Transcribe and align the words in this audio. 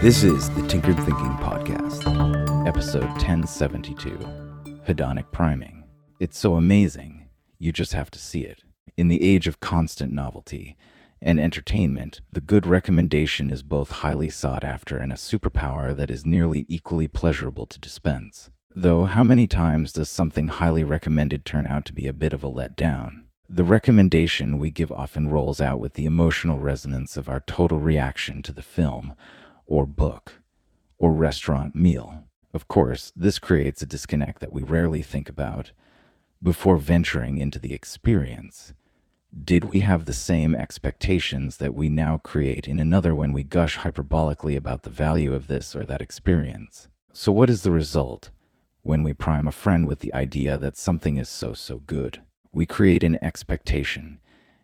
This 0.00 0.22
is 0.22 0.48
the 0.50 0.64
Tinkered 0.68 0.96
Thinking 0.98 1.34
Podcast, 1.38 2.06
episode 2.68 3.08
1072 3.16 4.10
Hedonic 4.86 5.32
Priming. 5.32 5.82
It's 6.20 6.38
so 6.38 6.54
amazing, 6.54 7.28
you 7.58 7.72
just 7.72 7.94
have 7.94 8.08
to 8.12 8.18
see 8.20 8.42
it. 8.42 8.62
In 8.96 9.08
the 9.08 9.20
age 9.20 9.48
of 9.48 9.58
constant 9.58 10.12
novelty 10.12 10.76
and 11.20 11.40
entertainment, 11.40 12.20
the 12.30 12.40
good 12.40 12.64
recommendation 12.64 13.50
is 13.50 13.64
both 13.64 13.90
highly 13.90 14.30
sought 14.30 14.62
after 14.62 14.98
and 14.98 15.10
a 15.10 15.16
superpower 15.16 15.96
that 15.96 16.12
is 16.12 16.24
nearly 16.24 16.64
equally 16.68 17.08
pleasurable 17.08 17.66
to 17.66 17.80
dispense. 17.80 18.50
Though, 18.76 19.06
how 19.06 19.24
many 19.24 19.48
times 19.48 19.92
does 19.92 20.08
something 20.08 20.46
highly 20.46 20.84
recommended 20.84 21.44
turn 21.44 21.66
out 21.66 21.84
to 21.86 21.92
be 21.92 22.06
a 22.06 22.12
bit 22.12 22.32
of 22.32 22.44
a 22.44 22.50
letdown? 22.50 23.24
The 23.50 23.64
recommendation 23.64 24.58
we 24.58 24.70
give 24.70 24.92
often 24.92 25.28
rolls 25.28 25.60
out 25.60 25.80
with 25.80 25.94
the 25.94 26.06
emotional 26.06 26.60
resonance 26.60 27.16
of 27.16 27.28
our 27.28 27.40
total 27.40 27.80
reaction 27.80 28.42
to 28.42 28.52
the 28.52 28.62
film, 28.62 29.16
or 29.68 29.86
book, 29.86 30.40
or 30.98 31.12
restaurant 31.12 31.76
meal. 31.76 32.24
Of 32.52 32.66
course, 32.66 33.12
this 33.14 33.38
creates 33.38 33.82
a 33.82 33.86
disconnect 33.86 34.40
that 34.40 34.52
we 34.52 34.62
rarely 34.62 35.02
think 35.02 35.28
about 35.28 35.70
before 36.42 36.78
venturing 36.78 37.38
into 37.38 37.58
the 37.58 37.74
experience. 37.74 38.72
Did 39.44 39.66
we 39.66 39.80
have 39.80 40.06
the 40.06 40.14
same 40.14 40.54
expectations 40.54 41.58
that 41.58 41.74
we 41.74 41.90
now 41.90 42.16
create 42.16 42.66
in 42.66 42.80
another 42.80 43.14
when 43.14 43.32
we 43.32 43.42
gush 43.42 43.78
hyperbolically 43.78 44.56
about 44.56 44.82
the 44.82 44.90
value 44.90 45.34
of 45.34 45.46
this 45.46 45.76
or 45.76 45.84
that 45.84 46.00
experience? 46.00 46.88
So, 47.12 47.30
what 47.30 47.50
is 47.50 47.62
the 47.62 47.70
result 47.70 48.30
when 48.82 49.02
we 49.02 49.12
prime 49.12 49.46
a 49.46 49.52
friend 49.52 49.86
with 49.86 49.98
the 50.00 50.14
idea 50.14 50.56
that 50.56 50.78
something 50.78 51.18
is 51.18 51.28
so, 51.28 51.52
so 51.52 51.80
good? 51.80 52.22
We 52.52 52.64
create 52.64 53.04
an 53.04 53.18
expectation, 53.22 54.18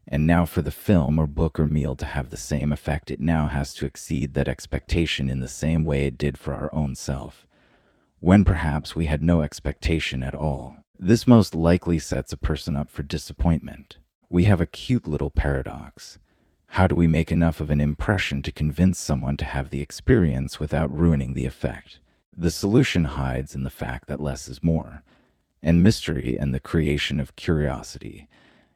and 0.07 0.27
now 0.27 0.45
for 0.45 0.63
the 0.63 0.71
film 0.71 1.19
or 1.19 1.27
book 1.27 1.59
or 1.59 1.67
meal 1.67 1.97
to 1.97 2.07
have 2.07 2.31
the 2.31 2.37
same 2.37 2.73
effect, 2.73 3.11
it 3.11 3.21
now 3.21 3.47
has 3.47 3.75
to 3.75 3.87
exceed 3.87 4.35
that 4.35 4.49
expectation 4.49 5.29
in 5.29 5.41
the 5.41 5.49
same 5.49 5.85
way 5.85 6.07
it 6.07 6.19
did 6.19 6.39
for 6.39 6.55
our 6.55 6.73
own 6.75 6.95
self, 6.95 7.47
when 8.21 8.45
perhaps 8.45 8.95
we 8.95 9.07
had 9.07 9.23
no 9.23 9.43
expectation 9.43 10.23
at 10.23 10.35
all. 10.35 10.77
This 10.99 11.27
most 11.27 11.55
likely 11.55 11.99
sets 11.99 12.33
a 12.33 12.37
person 12.37 12.77
up 12.77 12.91
for 12.91 13.03
disappointment. 13.03 13.99
We 14.29 14.45
have 14.45 14.61
a 14.61 14.67
cute 14.67 15.07
little 15.07 15.31
paradox. 15.31 16.19
How 16.69 16.87
do 16.87 16.95
we 16.95 17.07
make 17.07 17.31
enough 17.31 17.61
of 17.61 17.71
an 17.71 17.81
impression 17.81 18.43
to 18.43 18.53
convince 18.53 18.99
someone 18.99 19.37
to 19.39 19.45
have 19.45 19.71
the 19.71 19.81
experience 19.81 20.59
without 20.59 20.97
ruining 20.97 21.35
the 21.35 21.47
effect? 21.47 22.01
The 22.37 22.51
solution 22.51 23.05
hides 23.05 23.55
in 23.55 23.63
the 23.63 23.71
fact 23.71 24.09
that 24.09 24.21
less 24.21 24.49
is 24.49 24.63
more 24.63 25.03
and 25.65 25.83
mystery 25.83 26.37
and 26.39 26.55
the 26.55 26.61
creation 26.61 27.19
of 27.19 27.35
curiosity, 27.37 28.29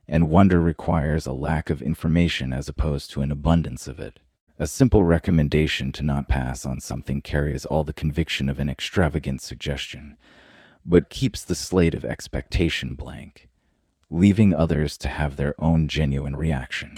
and 0.09 0.31
wonder 0.31 0.61
requires 0.61 1.27
a 1.27 1.33
lack 1.33 1.69
of 1.69 1.83
information 1.83 2.53
as 2.53 2.69
opposed 2.69 3.11
to 3.11 3.21
an 3.21 3.31
abundance 3.31 3.87
of 3.87 4.01
it. 4.01 4.21
A 4.59 4.67
simple 4.67 5.05
recommendation 5.05 5.93
to 5.93 6.03
not 6.03 6.29
pass 6.29 6.67
on 6.67 6.81
something 6.81 7.21
carries 7.21 7.65
all 7.67 7.85
the 7.85 7.93
conviction 7.93 8.49
of 8.49 8.59
an 8.59 8.69
extravagant 8.69 9.41
suggestion, 9.43 10.17
but 10.85 11.11
keeps 11.11 11.45
the 11.45 11.55
slate 11.55 11.95
of 11.95 12.05
expectation 12.05 12.95
blank, 12.95 13.49
leaving 14.11 14.55
others 14.55 14.97
to 14.99 15.09
have 15.09 15.37
their 15.37 15.55
own 15.59 15.87
genuine 15.87 16.35
reaction. 16.35 16.97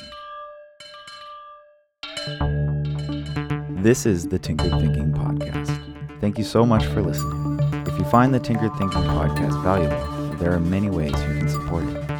This 3.82 4.06
is 4.06 4.28
the 4.28 4.38
Tinkered 4.38 4.70
Thinking 4.72 5.12
Podcast. 5.12 6.20
Thank 6.20 6.38
you 6.38 6.44
so 6.44 6.64
much 6.64 6.84
for 6.86 7.02
listening. 7.02 7.58
If 7.86 7.98
you 7.98 8.04
find 8.04 8.32
the 8.32 8.40
Tinkered 8.40 8.74
Thinking 8.76 9.02
podcast 9.02 9.62
valuable, 9.62 10.36
there 10.36 10.52
are 10.52 10.60
many 10.60 10.88
ways 10.88 11.12
you 11.12 11.38
can 11.38 11.48
support 11.48 11.84
it. 11.84 12.19